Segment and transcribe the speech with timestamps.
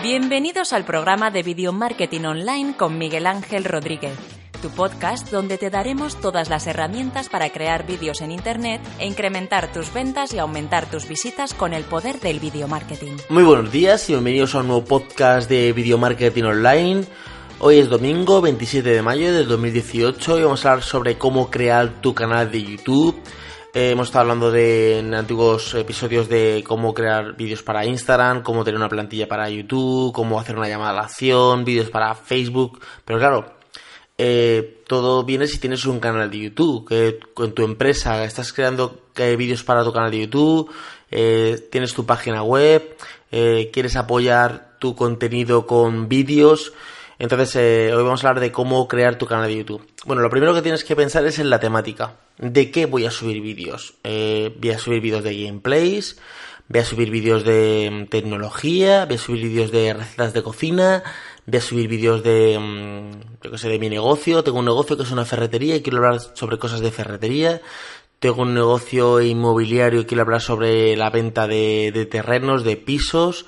[0.00, 4.16] Bienvenidos al programa de Video Marketing Online con Miguel Ángel Rodríguez,
[4.62, 9.72] tu podcast donde te daremos todas las herramientas para crear vídeos en Internet e incrementar
[9.72, 13.16] tus ventas y aumentar tus visitas con el poder del video marketing.
[13.28, 17.04] Muy buenos días y bienvenidos a un nuevo podcast de Video Marketing Online.
[17.58, 22.00] Hoy es domingo 27 de mayo del 2018 y vamos a hablar sobre cómo crear
[22.00, 23.20] tu canal de YouTube
[23.74, 28.64] eh, hemos estado hablando de, en antiguos episodios de cómo crear vídeos para Instagram, cómo
[28.64, 32.80] tener una plantilla para YouTube, cómo hacer una llamada a la acción, vídeos para Facebook.
[33.04, 33.54] Pero claro,
[34.16, 39.02] eh, todo viene si tienes un canal de YouTube, que con tu empresa estás creando
[39.16, 40.70] eh, vídeos para tu canal de YouTube,
[41.08, 42.96] tienes tu página web,
[43.30, 46.72] quieres apoyar tu contenido con vídeos.
[47.18, 49.84] Entonces, hoy vamos a hablar de cómo crear tu canal de YouTube.
[50.06, 52.14] Bueno, lo primero que tienes que pensar es en la temática.
[52.38, 53.94] ¿De qué voy a subir vídeos?
[54.04, 56.20] Eh, voy a subir vídeos de gameplays,
[56.68, 61.02] voy a subir vídeos de mm, tecnología, voy a subir vídeos de recetas de cocina,
[61.44, 63.10] voy a subir vídeos de, mm,
[63.42, 64.44] yo qué sé, de mi negocio.
[64.44, 67.60] Tengo un negocio que es una ferretería y quiero hablar sobre cosas de ferretería.
[68.20, 73.46] Tengo un negocio inmobiliario y quiero hablar sobre la venta de, terrenos, de pisos,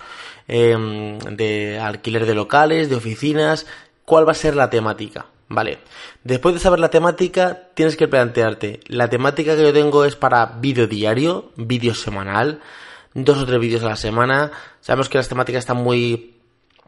[0.51, 3.67] em, de alquiler de locales, de oficinas.
[4.05, 5.27] ¿Cuál va a ser la temática?
[5.49, 5.79] Vale.
[6.25, 8.81] Después de saber la temática, tienes que plantearte.
[8.87, 12.61] La temática que yo tengo es para vídeo diario, vídeo semanal,
[13.15, 14.51] dos o tres vídeos a la semana.
[14.81, 16.35] Sabemos que las temáticas están muy.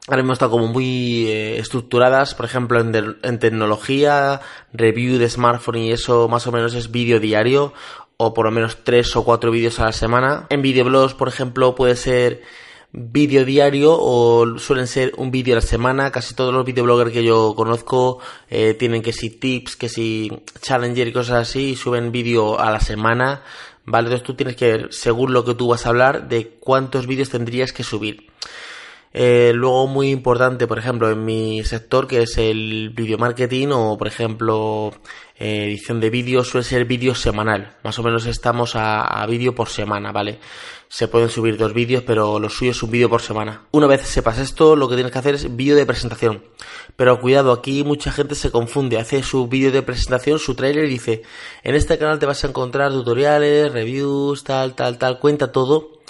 [0.08, 2.34] Ahora mismo están como muy eh, estructuradas.
[2.34, 4.40] Por ejemplo, en, en tecnología,
[4.72, 7.72] review de smartphone y eso más o menos es vídeo diario.
[8.16, 10.46] O por lo menos tres o cuatro vídeos a la semana.
[10.50, 12.42] En videoblogs, por ejemplo, puede ser
[12.92, 16.10] vídeo diario o suelen ser un vídeo a la semana.
[16.10, 18.18] Casi todos los videobloggers que yo conozco
[18.50, 22.70] eh, tienen que si tips, que si challenger y cosas así y suben vídeo a
[22.70, 23.42] la semana.
[23.84, 27.06] Vale, entonces tú tienes que ver, según lo que tú vas a hablar, de cuántos
[27.06, 28.28] vídeos tendrías que subir.
[29.14, 33.98] Eh, luego muy importante, por ejemplo, en mi sector que es el video marketing o
[33.98, 34.94] por ejemplo
[35.42, 37.76] eh, edición de vídeos suele ser vídeo semanal.
[37.82, 40.38] Más o menos estamos a, a vídeo por semana, ¿vale?
[40.88, 43.66] Se pueden subir dos vídeos, pero lo suyo es un vídeo por semana.
[43.72, 46.44] Una vez sepas esto, lo que tienes que hacer es vídeo de presentación.
[46.94, 50.90] Pero cuidado, aquí mucha gente se confunde, hace su vídeo de presentación, su trailer y
[50.90, 51.22] dice,
[51.64, 56.02] en este canal te vas a encontrar tutoriales, reviews, tal, tal, tal, cuenta todo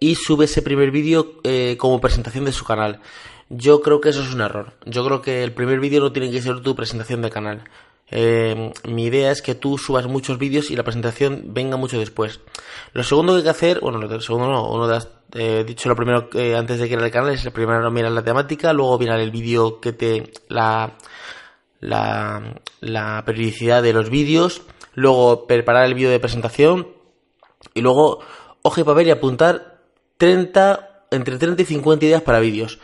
[0.00, 3.00] y sube ese primer vídeo eh, como presentación de su canal.
[3.50, 4.74] Yo creo que eso es un error.
[4.86, 7.64] Yo creo que el primer vídeo no tiene que ser tu presentación de canal.
[8.10, 12.40] Eh, mi idea es que tú subas muchos vídeos y la presentación venga mucho después.
[12.92, 15.02] Lo segundo que hay que hacer, bueno, lo segundo no, uno de
[15.34, 18.72] eh, dicho lo primero que antes de crear el canal es primero mirar la temática,
[18.72, 20.96] luego mirar el vídeo que te la,
[21.80, 24.62] la la periodicidad de los vídeos,
[24.94, 26.88] luego preparar el vídeo de presentación
[27.74, 28.20] y luego
[28.62, 29.80] hoja y papel y apuntar
[30.16, 32.78] 30, entre 30 y 50 ideas para vídeos.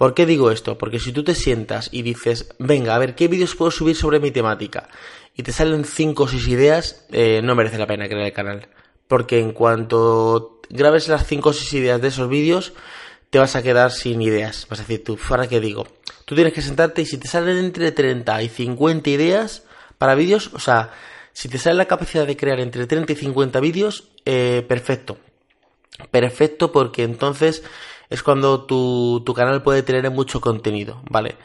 [0.00, 0.78] ¿Por qué digo esto?
[0.78, 4.18] Porque si tú te sientas y dices, venga, a ver, ¿qué vídeos puedo subir sobre
[4.18, 4.88] mi temática?
[5.36, 8.66] Y te salen 5 o 6 ideas, eh, no merece la pena crear el canal.
[9.08, 12.72] Porque en cuanto grabes las 5 o 6 ideas de esos vídeos,
[13.28, 14.66] te vas a quedar sin ideas.
[14.70, 15.86] Vas a decir, tú, ¿para qué digo?
[16.24, 19.64] Tú tienes que sentarte y si te salen entre 30 y 50 ideas
[19.98, 20.94] para vídeos, o sea,
[21.34, 25.18] si te sale la capacidad de crear entre 30 y 50 vídeos, eh, perfecto
[26.10, 27.62] perfecto porque entonces
[28.10, 31.36] es cuando tu, tu canal puede tener mucho contenido, ¿vale?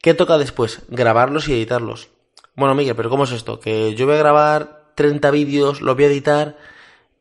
[0.00, 0.82] ¿Qué toca después?
[0.88, 2.08] Grabarlos y editarlos.
[2.54, 3.58] Bueno, Miguel, pero ¿cómo es esto?
[3.58, 6.58] ¿Que yo voy a grabar 30 vídeos, los voy a editar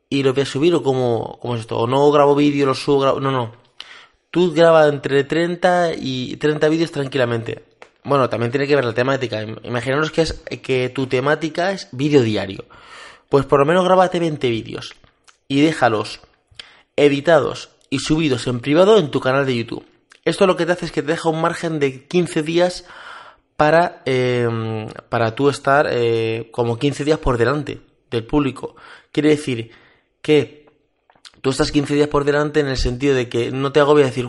[0.10, 1.78] y los voy a subir o cómo, cómo es esto?
[1.78, 3.54] ¿O no grabo vídeos, los subo, No, no.
[4.30, 7.64] Tú grabas entre 30 y 30 vídeos tranquilamente.
[8.04, 9.42] Bueno, también tiene que ver la temática.
[9.64, 12.66] Imaginaros que, es, que tu temática es vídeo diario.
[13.30, 14.94] Pues por lo menos grábate 20 vídeos
[15.48, 16.20] y déjalos
[16.96, 19.86] editados y subidos en privado en tu canal de YouTube.
[20.26, 22.86] Esto lo que te hace es que te deja un margen de 15 días
[23.56, 28.76] para, em, para tú estar eh, como 15 días por delante del público.
[29.12, 29.70] Quiere decir
[30.24, 30.66] que
[31.42, 34.28] tú estás 15 días por delante en el sentido de que no te agobia decir,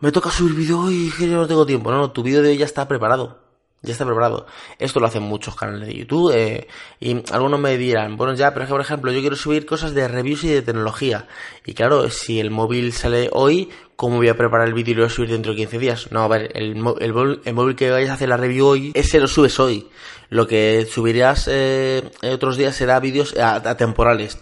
[0.00, 1.92] me toca subir vídeo yo no tengo tiempo.
[1.92, 3.41] No, no, tu vídeo de hoy ya está preparado
[3.82, 4.46] ya está preparado.
[4.78, 6.68] Esto lo hacen muchos canales de YouTube eh,
[7.00, 9.92] y algunos me dirán, bueno ya, pero es que por ejemplo yo quiero subir cosas
[9.92, 11.26] de reviews y de tecnología.
[11.66, 15.02] Y claro, si el móvil sale hoy, ¿cómo voy a preparar el vídeo y lo
[15.02, 16.12] voy a subir dentro de 15 días?
[16.12, 19.26] No, a ver, el, el, móvil que vayas a hacer la review hoy, ese lo
[19.26, 19.88] subes hoy.
[20.28, 24.38] Lo que subirás eh, otros días será vídeos atemporales.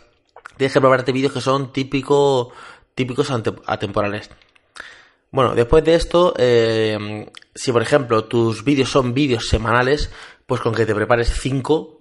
[0.56, 2.52] Tienes que prepararte vídeos que son típico,
[2.94, 4.30] típicos atemporales.
[5.32, 10.10] Bueno, después de esto, eh, si por ejemplo tus vídeos son vídeos semanales,
[10.46, 12.00] pues con que te prepares 5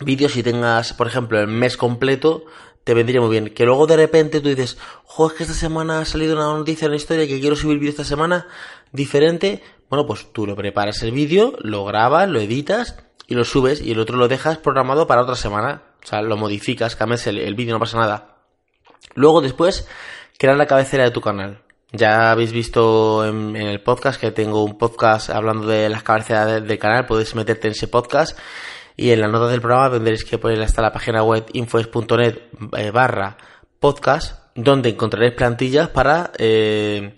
[0.00, 2.44] vídeos y tengas, por ejemplo, el mes completo,
[2.84, 3.48] te vendría muy bien.
[3.50, 6.86] Que luego de repente tú dices, jo, es que esta semana ha salido una noticia
[6.86, 8.46] en la historia que quiero subir vídeo esta semana
[8.92, 9.62] diferente.
[9.90, 12.96] Bueno, pues tú lo preparas el vídeo, lo grabas, lo editas
[13.26, 15.82] y lo subes y el otro lo dejas programado para otra semana.
[16.04, 18.36] O sea, lo modificas, cambias el, el vídeo, no pasa nada.
[19.14, 19.88] Luego después,
[20.38, 21.62] crear la cabecera de tu canal.
[21.92, 26.78] Ya habéis visto en, el podcast que tengo un podcast hablando de las cabeceras del,
[26.78, 28.38] canal, podéis meterte en ese podcast
[28.94, 32.42] y en las notas del programa tendréis que poner hasta la página web infoes.net
[32.76, 33.38] eh, barra
[33.80, 37.14] podcast donde encontraréis plantillas para eh,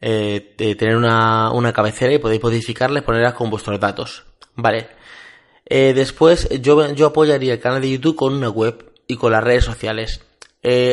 [0.00, 4.24] eh, tener una, una, cabecera y podéis modificarla y ponerlas con vuestros datos.
[4.54, 4.88] Vale.
[5.68, 9.64] después yo, yo apoyaría el canal de YouTube con una web y con las redes
[9.64, 10.22] sociales.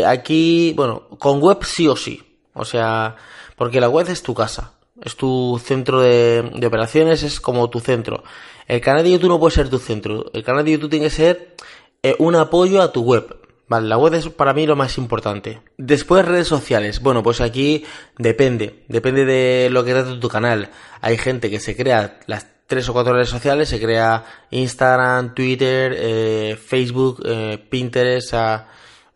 [0.06, 2.31] aquí, bueno, con web sí o sí.
[2.53, 3.15] O sea,
[3.56, 8.24] porque la web es tu casa, es tu centro de, operaciones, es como tu centro.
[8.68, 11.12] El canal de YouTube no puede ser tu centro, el canal de YouTube tiene que
[11.12, 11.56] ser
[12.03, 13.38] eh, un apoyo a tu web.
[13.68, 15.62] Vale, la web es para mí lo más importante.
[15.77, 17.01] Después redes sociales.
[17.01, 17.86] Bueno, pues aquí
[18.18, 20.69] depende, depende de lo que trate tu canal.
[21.00, 25.95] Hay gente que se crea las tres o cuatro redes sociales, se crea Instagram, Twitter,
[25.97, 28.33] eh, Facebook, eh, Pinterest,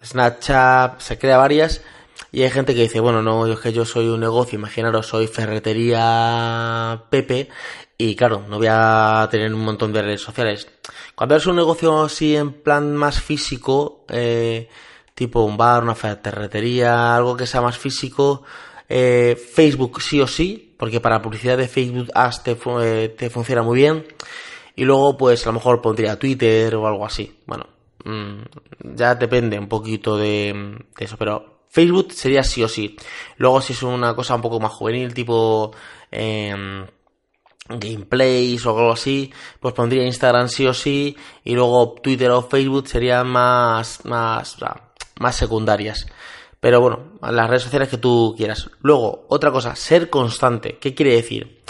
[0.02, 1.82] Snapchat, se crea varias
[2.36, 5.26] y hay gente que dice, bueno, no, es que yo soy un negocio, imaginaros, soy
[5.28, 7.48] ferretería Pepe
[7.98, 10.68] y claro, no voy a tener un montón de redes sociales.
[11.16, 14.68] Cuando eres un negocio así en plan más físico, eh,
[15.14, 18.44] tipo un bar, una ferretería, algo que sea más físico,
[18.90, 23.64] eh, Facebook sí o sí, porque para publicidad de Facebook Ads te, eh, te funciona
[23.64, 24.06] muy bien.
[24.76, 27.40] Y luego, pues a lo mejor pondría Twitter o algo así.
[27.46, 27.66] Bueno,
[28.04, 28.42] mm,
[28.94, 32.96] ya depende un poquito de, de eso, pero Facebook sería sí o sí.
[33.38, 35.72] Luego si es una cosa un poco más juvenil, tipo
[36.12, 36.86] eh,
[37.68, 42.88] gameplays o algo así, pues pondría Instagram sí o sí y luego Twitter o Facebook
[42.88, 44.58] serían más, más,
[45.20, 46.06] más secundarias.
[46.60, 48.70] Pero bueno, las redes sociales que tú quieras.
[48.82, 50.78] Luego, otra cosa, ser constante.
[50.80, 51.62] ¿Qué quiere decir?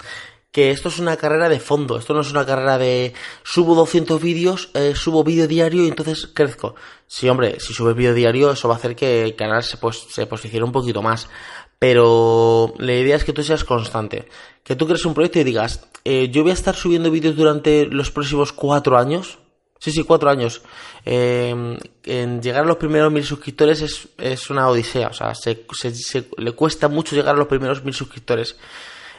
[0.55, 3.13] Que esto es una carrera de fondo, esto no es una carrera de
[3.43, 6.75] subo 200 vídeos, eh, subo vídeo diario y entonces crezco.
[7.07, 10.07] Sí, hombre, si subes vídeo diario eso va a hacer que el canal se, pues,
[10.09, 11.27] se posicione un poquito más.
[11.77, 14.29] Pero la idea es que tú seas constante.
[14.63, 17.85] Que tú crees un proyecto y digas, eh, yo voy a estar subiendo vídeos durante
[17.87, 19.39] los próximos cuatro años.
[19.77, 20.61] Sí, sí, cuatro años.
[21.03, 21.75] Em,
[22.05, 25.09] en llegar a los primeros mil suscriptores es, es una odisea.
[25.09, 28.55] O sea, se, se, le cuesta mucho llegar a los primeros mil suscriptores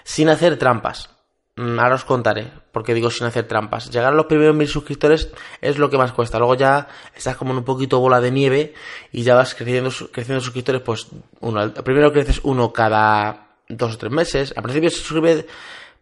[0.03, 1.11] sin hacer trampas.
[1.56, 3.91] Mm, ahora os contaré, porque digo sin hacer trampas.
[3.91, 5.31] Llegar a los primeros mil suscriptores
[5.62, 6.38] es lo que más cuesta.
[6.38, 8.75] Luego ya estás como en un poquito bola de nieve
[9.11, 11.08] y ya vas creciendo, creciendo suscriptores, pues
[11.41, 11.73] uno.
[11.73, 14.53] Primero creces uno cada dos o tres meses.
[14.55, 15.47] Al principio se suscribe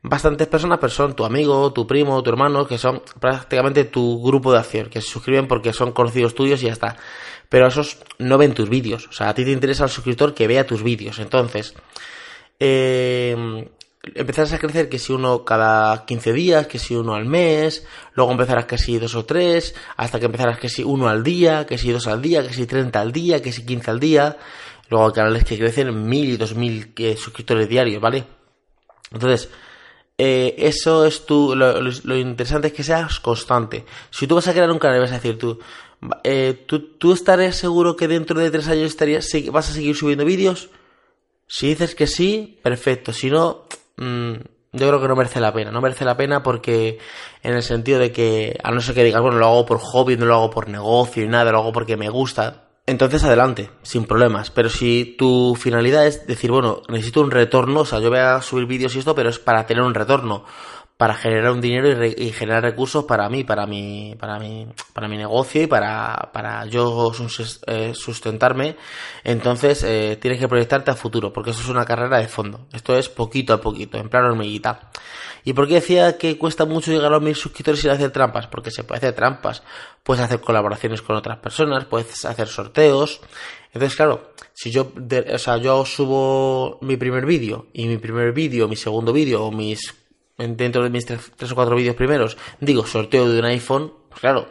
[0.02, 4.50] bastantes personas, pero son tu amigo, tu primo, tu hermano, que son prácticamente tu grupo
[4.52, 6.96] de acción, que se suscriben porque son conocidos tuyos y ya está.
[7.48, 9.06] Pero esos no ven tus vídeos.
[9.06, 11.20] O sea, a ti te interesa el suscriptor que vea tus vídeos.
[11.20, 11.76] Entonces,
[12.58, 13.68] eh,
[14.14, 18.32] empezarás a crecer que si uno cada 15 días, que si uno al mes, luego
[18.32, 21.78] empezarás que si dos o tres, hasta que empezarás que si uno al día, que
[21.78, 24.36] si dos al día, que si 30 al día, que si 15 al día.
[24.90, 28.24] Luego hay canales que crecen mil y dos mil eh, suscriptores diarios, ¿vale?
[29.10, 29.48] Entonces,
[30.18, 33.84] eh, eso es tu, lo, interesante es que seas constante.
[34.10, 35.58] Si tú vas a crear un canal y vas a decir tú,
[36.22, 40.24] eh, tú, tú estarás seguro que dentro de tres años estarías, vas a seguir subiendo
[40.24, 40.68] vídeos.
[41.46, 43.12] Si dices que sí, perfecto.
[43.12, 44.34] Si no, Mm,
[44.72, 45.70] yo creo que no merece la pena.
[45.70, 46.98] No merece la pena porque
[47.42, 50.16] en el sentido de que, a no ser que digas, bueno, lo hago por hobby,
[50.16, 54.04] no lo hago por negocio y nada, lo hago porque me gusta, entonces adelante, sin
[54.04, 54.50] problemas.
[54.50, 58.42] Pero si tu finalidad es decir, bueno, necesito un retorno, o sea, yo voy a
[58.42, 60.44] subir vídeos y esto, pero es para tener un retorno
[61.04, 65.18] para generar un dinero y, generar recursos para mí, para mi, para mi, para mi
[65.18, 67.12] negocio y para, para yo
[67.66, 68.76] eh, sustentarme.
[69.22, 72.68] Entonces eh, tienes que proyectarte a futuro, porque eso es una carrera de fondo.
[72.72, 74.88] Esto es poquito a poquito, en plan hormiguita.
[75.44, 78.46] ¿Y por qué decía que cuesta mucho llegar a los mil suscriptores sin hacer trampas?
[78.46, 79.62] Porque se puede hacer trampas.
[80.02, 83.20] Puedes hacer colaboraciones con otras personas, puedes hacer sorteos.
[83.74, 84.90] Entonces, claro, si yo,
[85.34, 89.50] o sea, yo subo mi primer vídeo y mi primer vídeo, mi segundo vídeo o
[89.50, 90.03] mis
[90.36, 94.48] dentro de mis tres, o cuatro vídeos primeros, digo sorteo de un iPhone, pues claro,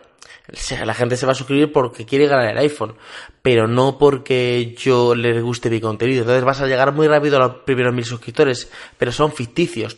[0.86, 2.96] la gente se va a suscribir porque quiere ganar el iPhone,
[3.42, 6.22] pero no porque yo le guste mi contenido.
[6.22, 9.98] Entonces vas a llegar muy rápido a los primeros mil suscriptores, pero son ficticios.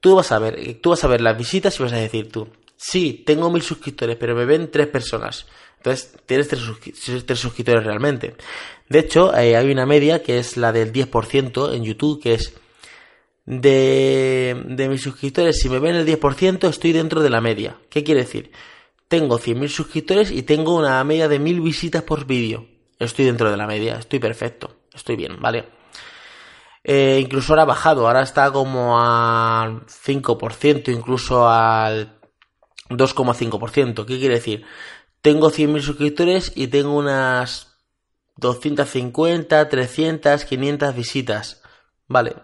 [0.00, 2.48] Tú vas a ver, tú vas a ver las visitas y vas a decir tú,
[2.76, 5.46] sí, tengo mil suscriptores, pero me ven tres personas.
[5.78, 6.62] Entonces tienes tres,
[7.26, 8.36] tres suscriptores realmente.
[8.88, 12.54] De hecho, eh, hay una media que es la del 10% en YouTube, que es
[13.46, 17.78] de, de mis suscriptores, si me ven el 10%, estoy dentro de la media.
[17.90, 18.50] ¿Qué quiere decir?
[19.08, 22.66] Tengo 100.000 suscriptores y tengo una media de 1.000 visitas por vídeo.
[22.98, 25.66] estoy dentro de la media, estoy perfecto, estoy bien, ¿vale?
[26.82, 32.18] Eh, incluso ahora ha bajado, ahora está como al 5%, incluso al
[32.90, 34.04] 2,5%.
[34.04, 34.64] ¿Qué quiere decir?
[35.20, 37.78] Tengo 100.000 suscriptores y tengo unas
[38.36, 41.62] 250, 300, 500 visitas.
[42.06, 42.34] Vale,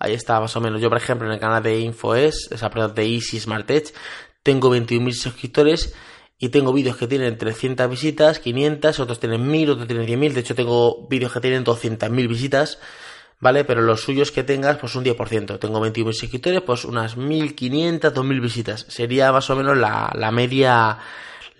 [0.00, 0.80] ahí está más o menos.
[0.80, 3.92] Yo, por ejemplo, en el canal de InfoES, esa perdón, de Easy Smart Edge,
[4.42, 5.94] tengo 21.000 suscriptores
[6.38, 10.32] y tengo vídeos que tienen 300 visitas, 500, otros tienen 1000, otros tienen 100.000.
[10.32, 12.78] De hecho, tengo vídeos que tienen 200.000 visitas.
[13.40, 13.64] ¿vale?
[13.64, 15.58] Pero los suyos que tengas, pues un 10%.
[15.58, 18.86] Tengo 21 suscriptores, pues unas 1500, 2000 visitas.
[18.88, 20.98] Sería más o menos la, la media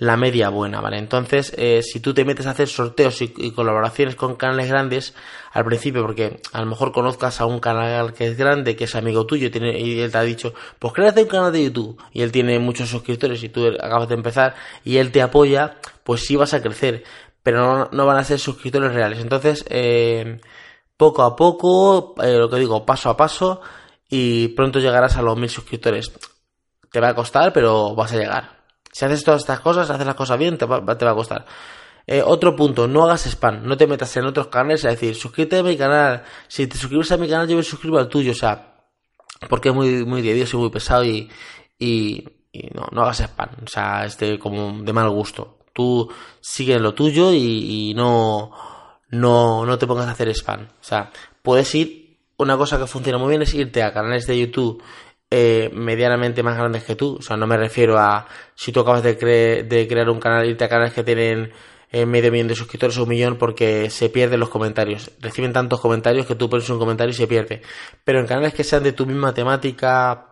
[0.00, 0.97] la media buena, ¿vale?
[0.97, 5.14] Entonces, eh, si tú te metes a hacer sorteos y, colaboraciones con canales grandes,
[5.52, 8.95] al principio, porque a lo mejor conozcas a un canal que es grande, que es
[8.95, 12.02] amigo tuyo, y, tiene, y él te ha dicho, pues créate un canal de YouTube,
[12.12, 14.54] y él tiene muchos suscriptores y tú acabas de empezar,
[14.85, 17.04] y él te apoya, pues sí vas a crecer,
[17.42, 19.19] pero no, no van a ser suscriptores reales.
[19.21, 20.40] Entonces, eh,
[20.97, 23.61] poco a poco, eh, lo que digo, paso a paso,
[24.09, 26.11] y pronto llegarás a los mil suscriptores.
[26.90, 28.60] Te va a costar, pero vas a llegar.
[28.92, 31.47] Si haces todas estas cosas, haces las cosas bien, te va, te va a costar.
[32.06, 35.59] Eh, otro punto, no hagas spam, no te metas en otros canales, es decir, suscríbete
[35.59, 38.35] a mi canal, si te suscribes a mi canal yo me suscribo al tuyo, o
[38.35, 38.85] sea,
[39.49, 41.30] porque es muy, muy tedioso y muy pesado y,
[41.78, 42.25] y,
[42.75, 45.59] no, no hagas spam, o sea, este como de mal gusto.
[45.73, 48.50] Tú sigue lo tuyo y, y no,
[49.11, 50.62] no, no te pongas a hacer spam.
[50.62, 54.38] O sea, puedes ir, una cosa que funciona muy bien es irte a canales de
[54.38, 54.82] YouTube
[55.31, 57.17] eh, medianamente más grandes que tú.
[57.19, 59.15] O sea, no me refiero a si tú acabas de,
[59.65, 61.53] de crear un canal, irte a canales que tienen
[61.93, 65.11] eh, medio millón de suscriptores o un millón porque se pierden los comentarios.
[65.21, 67.63] Reciben tantos comentarios que tú pones un comentario y se pierde.
[68.05, 70.29] Pero en canales que sean de tu misma temática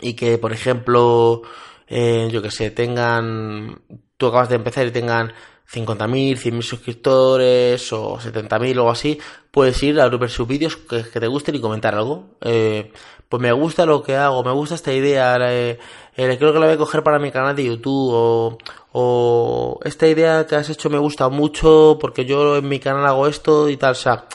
[0.00, 1.42] y que, por ejemplo,
[1.88, 3.80] eh, yo que sé, tengan,
[4.16, 5.32] tú acabas de empezar y tengan
[5.72, 9.18] 50.000, 100.000 suscriptores o 70.000 o así,
[9.50, 12.36] puedes ir a ver sus vídeos que, te gusten y comentar algo.
[12.42, 12.92] Eh,
[13.28, 15.78] pues me gusta lo que hago, me gusta esta idea, eh,
[16.14, 18.58] creo que la voy a coger para mi canal de YouTube o,
[18.92, 23.26] o esta idea que has hecho me gusta mucho porque yo en mi canal hago
[23.26, 24.26] esto y tal, o sea,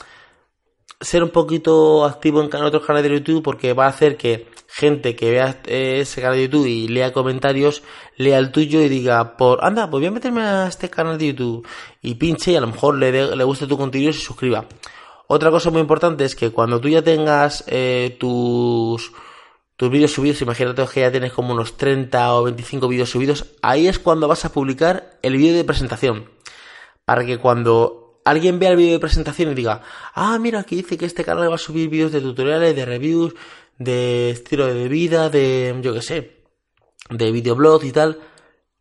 [1.02, 5.16] ser un poquito activo en otros canales de YouTube porque va a hacer que gente
[5.16, 7.84] que vea eh, ese canal de YouTube y lea comentarios,
[8.18, 11.28] lea el tuyo y diga, por anda, pues voy a meterme a este canal de
[11.28, 11.68] YouTube
[12.02, 14.66] y pinche y a lo mejor le, le guste tu contenido y se suscriba.
[15.32, 19.12] Otra cosa muy importante es que cuando tú ya tengas eh, tus
[19.76, 23.88] tus vídeos subidos, imagínate que ya tienes como unos 30 o 25 vídeos subidos, ahí
[23.88, 26.32] es cuando vas a publicar el vídeo de presentación.
[27.06, 29.84] Para que cuando alguien vea el vídeo de presentación y diga,
[30.16, 33.36] ah, mira, aquí dice que este canal va a subir vídeos de tutoriales, de reviews,
[33.78, 36.44] de estilo de vida, de, yo qué sé,
[37.12, 38.20] de videoblogs y tal,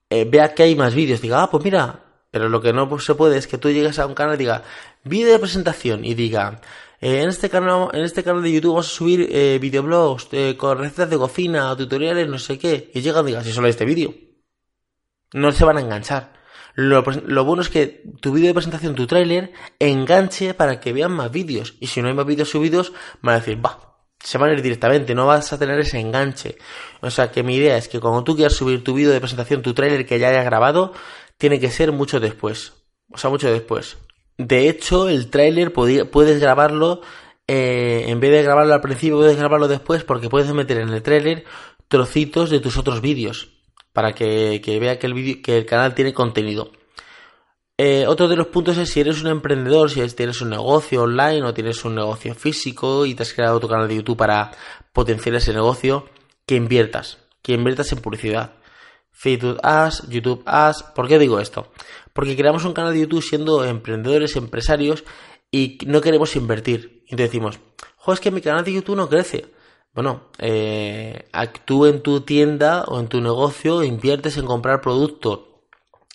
[0.09, 3.14] eh, vea que hay más vídeos, diga, ah, pues mira, pero lo que no se
[3.14, 4.62] puede es que tú llegues a un canal y diga,
[5.04, 6.61] vídeo de presentación y diga,
[7.00, 10.78] eh, en este canal, en este canal de YouTube vamos a subir eh, videoblogs con
[10.78, 14.14] recetas de cocina, tutoriales, no sé qué, y llegan y diga, si solo este vídeo.
[15.32, 16.38] No se van a enganchar.
[16.80, 17.02] Lo,
[17.44, 21.75] bueno es que tu vídeo de presentación, tu tráiler, enganche para que vean más vídeos.
[21.80, 24.62] Y si no hay más vídeos subidos, van a decir, va, se van a ir
[24.62, 26.56] directamente, no vas a tener ese enganche.
[27.00, 29.61] O sea que mi idea es que cuando tú quieras subir tu vídeo de presentación,
[29.61, 30.92] tu tráiler que ya hayas grabado,
[31.38, 32.75] tiene que ser mucho después.
[33.11, 33.97] O sea, mucho después.
[34.37, 37.00] De hecho, el tráiler puedes grabarlo,
[37.47, 41.02] eh, en vez de grabarlo al principio, puedes grabarlo después porque puedes meter en el
[41.02, 41.45] tráiler
[41.88, 43.49] trocitos de tus otros vídeos
[43.92, 46.71] para que, vea que el, que el canal tiene contenido.
[47.80, 51.45] Eh, otro de los puntos es si eres un emprendedor, si tienes un negocio online
[51.45, 54.50] o tienes un negocio físico y te has creado tu canal de YouTube para
[54.92, 56.09] potenciar ese negocio,
[56.45, 58.54] que inviertas, que inviertas en publicidad.
[59.18, 60.84] Facebook Ads, YouTube Ads.
[60.94, 61.72] ¿Por qué digo esto?
[62.12, 65.02] Porque creamos un canal de YouTube siendo emprendedores, empresarios
[65.50, 67.02] y no queremos invertir.
[67.08, 67.58] Y decimos,
[67.96, 69.46] jo, es que mi canal de YouTube no crece.
[69.92, 75.40] Bueno, eh, en tu tienda o en tu negocio, inviertes en comprar productos,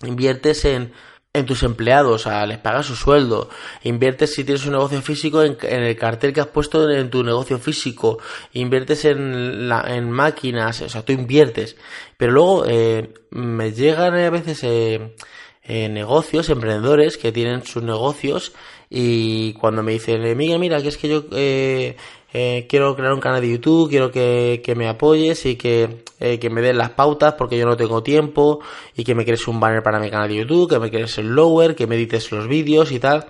[0.01, 0.93] inviertes en,
[1.35, 3.49] en tus empleados, o sea, les pagas su sueldo,
[3.81, 7.57] inviertes si tienes un negocio físico en, el cartel que has puesto en, tu negocio
[7.57, 8.19] físico,
[8.53, 11.75] inviertes en, la, en máquinas, o sea, tú inviertes.
[12.17, 15.15] Pero luego eh, me llegan a veces eh,
[15.65, 18.53] eh, negocios, emprendedores que tienen sus negocios
[18.89, 21.95] y cuando me dicen, Miguel, mira, que es que yo eh,
[22.35, 26.49] eh, quiero crear un canal de YouTube, quiero que, me apoyes y que, eh, que,
[26.49, 28.59] me den las pautas porque yo no tengo tiempo
[28.95, 31.27] y que me crees un banner para mi canal de YouTube, que me crees el
[31.27, 33.27] lower, que me edites los vídeos y tal.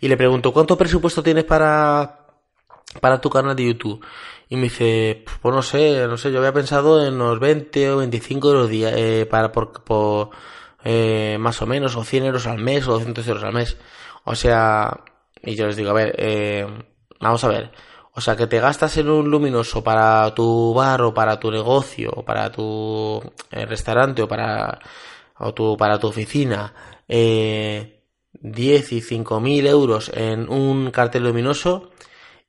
[0.00, 2.26] Y le pregunto, ¿cuánto presupuesto tienes para,
[3.00, 4.02] para tu canal de YouTube?
[4.48, 7.96] Y me dice, pues no sé, no sé, yo había pensado en unos 20 o
[7.98, 10.30] 25 euros día, eh, para, por, por
[10.86, 13.76] eh, más o menos, o 100 euros al mes o 200 euros al mes.
[14.24, 15.00] O sea,
[15.42, 16.64] y yo les digo, a ver, eh,
[17.20, 17.72] vamos a ver.
[18.12, 22.10] O sea, que te gastas en un luminoso para tu bar o para tu negocio
[22.14, 24.78] o para tu eh, restaurante o para,
[25.38, 26.72] o tu, para tu oficina
[27.08, 28.00] eh,
[28.32, 31.90] 10 y 5 mil euros en un cartel luminoso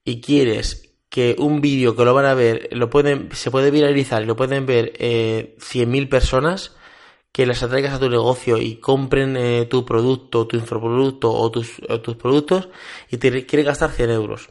[0.06, 4.24] y quieres que un vídeo que lo van a ver, lo pueden, se puede viralizar
[4.24, 6.77] y lo pueden ver eh, 100.000 personas,
[7.38, 11.80] que las atraigas a tu negocio y compren eh, tu producto, tu infoproducto o tus,
[12.02, 12.68] tus productos
[13.12, 14.50] y te quieren gastar 100 euros.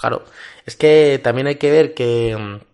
[0.00, 0.24] Claro,
[0.64, 2.64] es que también hay que ver que mm,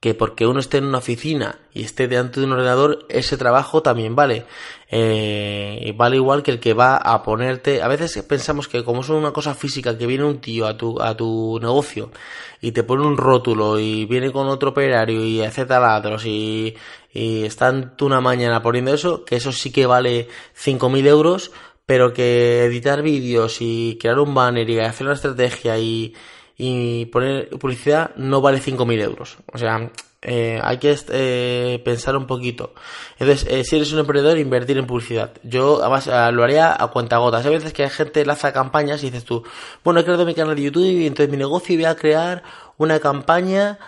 [0.00, 3.82] que porque uno esté en una oficina y esté delante de un ordenador, ese trabajo
[3.82, 4.44] también vale.
[4.90, 7.82] Eh, vale igual que el que va a ponerte.
[7.82, 11.00] A veces pensamos que como es una cosa física, que viene un tío a tu,
[11.02, 12.12] a tu negocio
[12.60, 16.76] y te pone un rótulo y viene con otro operario y hace taladros y,
[17.12, 21.50] y están una mañana poniendo eso, que eso sí que vale 5.000 euros,
[21.86, 26.14] pero que editar vídeos y crear un banner y hacer una estrategia y
[26.58, 29.38] y poner publicidad no vale 5.000 euros.
[29.52, 32.74] O sea, eh, hay que eh, pensar un poquito.
[33.20, 35.32] Entonces, eh, si eres un emprendedor, invertir en publicidad.
[35.44, 37.46] Yo además lo haría a cuentagotas.
[37.46, 39.44] Hay veces que hay gente lanza campañas y dices tú,
[39.84, 42.42] bueno, he creado mi canal de YouTube y entonces mi negocio voy a crear
[42.76, 43.78] una campaña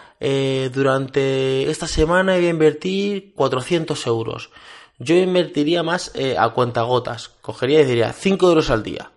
[0.72, 4.50] durante esta semana y voy a invertir 400 euros.
[4.98, 7.30] Yo invertiría más a cuentagotas.
[7.40, 9.10] Cogería y diría 5 euros al día.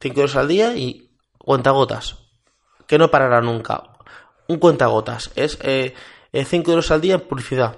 [0.00, 2.19] 5 euros al día y cuentagotas
[2.90, 3.84] que no parará nunca.
[4.48, 5.30] Un cuentagotas.
[5.36, 5.94] Es 5 eh,
[6.32, 7.76] eh, euros al día en publicidad.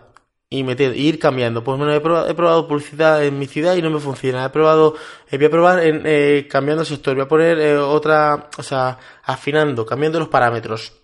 [0.49, 1.63] Y, meter, ir cambiando.
[1.63, 4.47] Pues bueno, he probado, publicidad en mi ciudad y no me funciona.
[4.47, 4.95] He probado,
[5.31, 7.15] eh, voy a probar en, cambiando el sector.
[7.15, 10.95] Voy a poner otra, o sea, afinando, cambiando los parámetros.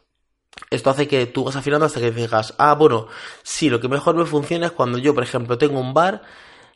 [0.71, 3.09] Esto hace que tú vas afinando hasta que digas, ah, bueno,
[3.43, 6.23] sí, lo que mejor me funciona es cuando yo, por ejemplo, tengo un bar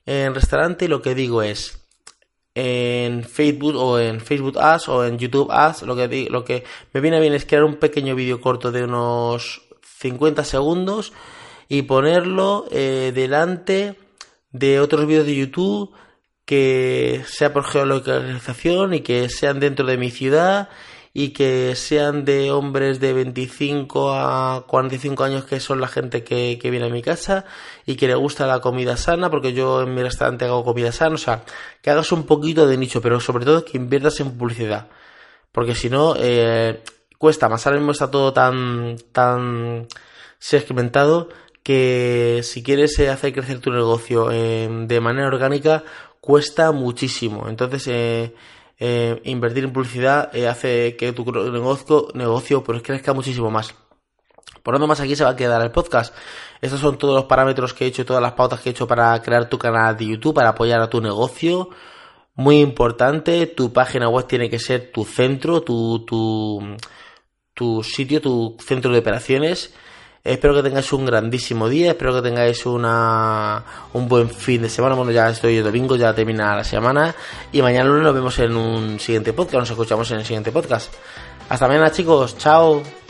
[0.05, 1.82] en restaurante y lo que digo es,
[2.55, 7.01] en Facebook o en Facebook Ads o en YouTube Ads, lo que, lo que me
[7.01, 9.63] viene bien es crear un pequeño vídeo corto de unos
[10.01, 11.13] 50 segundos
[11.69, 13.97] y ponerlo eh, delante
[14.51, 15.93] de otros vídeos de YouTube
[16.45, 20.69] que sea por geolocalización y que sean dentro de mi ciudad
[21.15, 26.59] y que sean de hombres de 25 a 45 años que son la gente que,
[26.61, 27.45] que viene a mi casa
[27.85, 31.17] y que le gusta la comida sana porque yo en mi restaurante hago comida sana,
[31.17, 31.45] o sea,
[31.83, 34.89] que hagas un poquito de nicho, pero sobre todo que inviertas en publicidad,
[35.53, 36.83] porque si no, eh,
[37.19, 39.87] cuesta más, ahora mismo está todo tan, tan
[40.39, 41.29] segmentado
[41.63, 45.85] que si quieres eh, hacer crecer tu negocio eh, de manera orgánica
[46.21, 48.35] cuesta muchísimo, entonces eh,
[48.85, 53.77] eh, invertir en publicidad eh, hace que tu negocio, negocio pues crezca muchísimo más.
[54.65, 56.13] Por lo más aquí se va a quedar el podcast.
[56.61, 59.23] Estos son todos los parámetros que he hecho, todas las pautas que he hecho para
[59.23, 61.69] crear tu canal de YouTube, para apoyar a tu negocio.
[62.35, 66.77] Muy importante, tu página web tiene que ser tu centro, tu, tu,
[67.55, 69.73] tu sitio, tu centro de operaciones.
[70.25, 74.95] Espero que tengáis un grandísimo día, espero que tengáis una, un buen fin de semana.
[74.95, 77.13] Bueno, ya estoy el domingo, ya termina la semana.
[77.51, 80.93] Y mañana lunes nos vemos en un siguiente podcast, nos escuchamos en el siguiente podcast.
[81.49, 83.02] Hasta mañana chicos, chao.